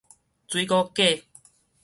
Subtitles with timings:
[0.47, 1.25] 水果粿